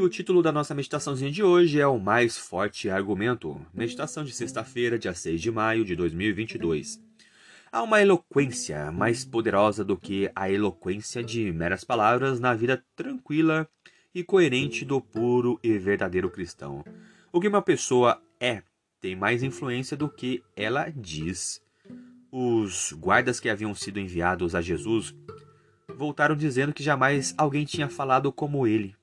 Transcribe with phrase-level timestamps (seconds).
[0.00, 3.60] E o título da nossa meditaçãozinha de hoje é O Mais Forte Argumento.
[3.70, 6.98] Meditação de sexta-feira, dia 6 de maio de 2022.
[7.70, 13.68] Há uma eloquência mais poderosa do que a eloquência de meras palavras na vida tranquila
[14.14, 16.82] e coerente do puro e verdadeiro cristão.
[17.30, 18.62] O que uma pessoa é
[19.02, 21.60] tem mais influência do que ela diz.
[22.32, 25.14] Os guardas que haviam sido enviados a Jesus
[25.94, 28.96] voltaram dizendo que jamais alguém tinha falado como ele.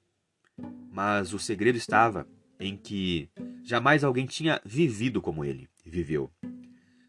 [0.98, 2.28] Mas o segredo estava
[2.60, 3.30] em que
[3.64, 6.32] jamais alguém tinha vivido como ele viveu.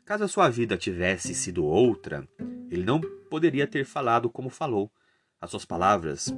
[0.05, 2.29] Caso a sua vida tivesse sido outra,
[2.71, 4.93] ele não poderia ter falado como falou.
[5.41, 6.29] As suas palavras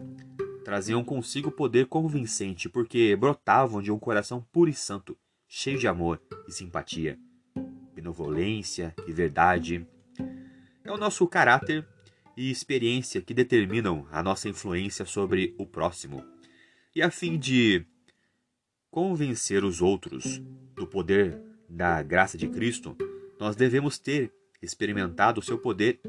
[0.65, 6.23] traziam consigo poder convincente porque brotavam de um coração puro e santo, cheio de amor
[6.47, 7.19] e simpatia,
[7.93, 9.85] benevolência e verdade.
[10.85, 11.85] É o nosso caráter
[12.37, 16.25] e experiência que determinam a nossa influência sobre o próximo
[16.95, 17.85] e a fim de
[18.91, 20.39] convencer os outros
[20.75, 22.97] do poder da graça de Cristo,
[23.39, 26.01] nós devemos ter experimentado o seu poder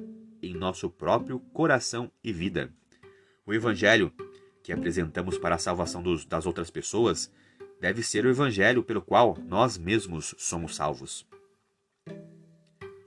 [0.41, 2.73] em nosso próprio coração e vida.
[3.45, 4.11] O Evangelho
[4.63, 7.31] que apresentamos para a salvação dos, das outras pessoas
[7.79, 11.25] deve ser o Evangelho pelo qual nós mesmos somos salvos.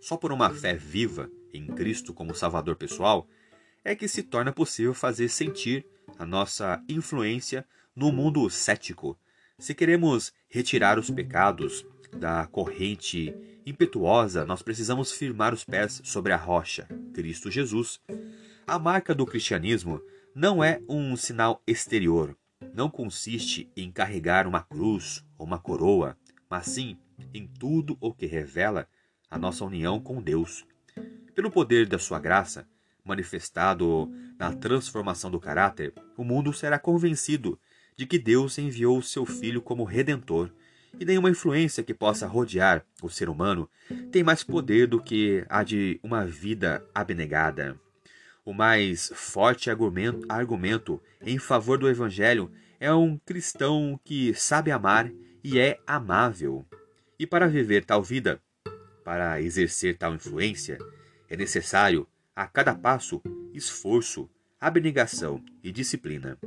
[0.00, 3.28] Só por uma fé viva em Cristo como Salvador pessoal
[3.84, 5.86] é que se torna possível fazer sentir
[6.19, 9.19] a nossa influência no mundo cético.
[9.58, 11.86] Se queremos retirar os pecados
[12.16, 13.34] da corrente
[13.66, 18.00] impetuosa, nós precisamos firmar os pés sobre a rocha, Cristo Jesus.
[18.66, 20.00] A marca do cristianismo
[20.34, 22.36] não é um sinal exterior,
[22.74, 26.16] não consiste em carregar uma cruz ou uma coroa,
[26.50, 26.97] mas sim
[27.32, 28.88] em tudo o que revela
[29.30, 30.66] a nossa união com Deus.
[31.34, 32.66] Pelo poder da sua graça,
[33.04, 37.59] manifestado na transformação do caráter, o mundo será convencido
[37.97, 40.50] de que Deus enviou o seu Filho como redentor,
[40.98, 43.69] e nenhuma influência que possa rodear o ser humano
[44.10, 47.78] tem mais poder do que a de uma vida abnegada.
[48.44, 55.10] O mais forte argumento, argumento em favor do Evangelho é um cristão que sabe amar
[55.42, 56.65] e é amável.
[57.19, 58.41] E para viver tal vida,
[59.04, 60.78] para exercer tal influência,
[61.28, 63.22] é necessário, a cada passo,
[63.53, 64.28] esforço,
[64.61, 66.39] abnegação e disciplina.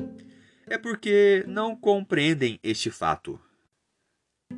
[0.68, 3.40] É porque não compreendem este fato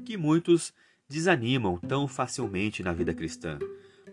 [0.06, 0.74] que muitos
[1.08, 3.60] desanimam tão facilmente na vida cristã.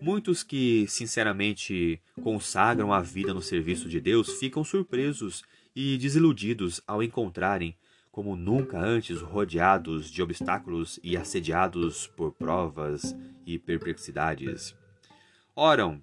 [0.01, 5.43] Muitos que sinceramente consagram a vida no serviço de Deus ficam surpresos
[5.75, 7.75] e desiludidos ao encontrarem,
[8.11, 14.75] como nunca antes, rodeados de obstáculos e assediados por provas e perplexidades.
[15.55, 16.01] Oram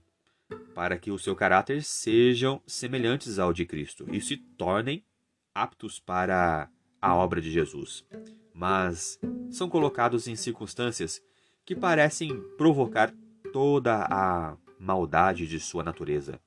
[0.75, 5.05] para que o seu caráter sejam semelhantes ao de Cristo e se tornem
[5.55, 6.69] aptos para
[7.01, 8.05] a obra de Jesus,
[8.53, 9.19] mas
[9.51, 11.23] são colocados em circunstâncias
[11.65, 13.13] que parecem provocar
[13.53, 16.41] toda a maldade de sua natureza.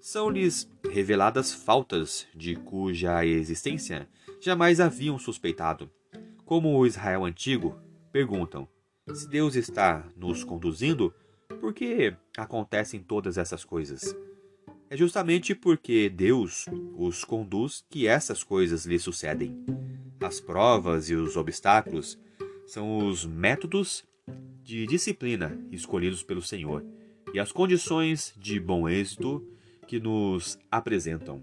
[0.00, 4.08] São-lhes reveladas faltas de cuja existência
[4.40, 5.90] jamais haviam suspeitado.
[6.44, 7.76] Como o Israel antigo,
[8.12, 8.68] perguntam:
[9.12, 11.12] se Deus está nos conduzindo,
[11.60, 14.16] por que acontecem todas essas coisas?
[14.88, 16.66] É justamente porque Deus
[16.96, 19.64] os conduz que essas coisas lhe sucedem.
[20.20, 22.18] As provas e os obstáculos
[22.66, 24.04] são os métodos
[24.62, 26.84] de disciplina escolhidos pelo Senhor
[27.32, 29.44] e as condições de bom êxito
[29.86, 31.42] que nos apresentam.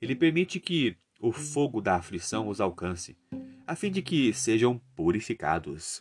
[0.00, 3.16] Ele permite que o fogo da aflição os alcance,
[3.66, 6.00] a fim de que sejam purificados.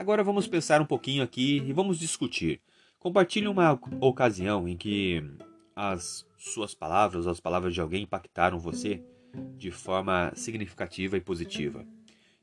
[0.00, 2.62] Agora vamos pensar um pouquinho aqui e vamos discutir.
[2.98, 5.22] Compartilhe uma ocasião em que
[5.76, 9.04] as suas palavras as palavras de alguém impactaram você
[9.58, 11.84] de forma significativa e positiva?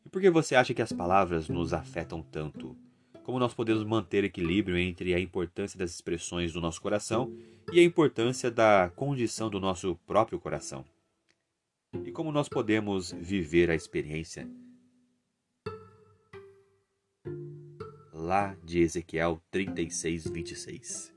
[0.05, 2.77] E por que você acha que as palavras nos afetam tanto?
[3.23, 7.35] Como nós podemos manter equilíbrio entre a importância das expressões do nosso coração
[7.73, 10.85] e a importância da condição do nosso próprio coração?
[12.05, 14.47] E como nós podemos viver a experiência
[18.27, 21.16] lá de Ezequiel 36, 26?